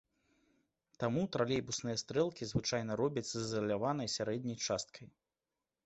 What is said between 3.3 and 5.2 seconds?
з ізаляванай сярэдняй часткай.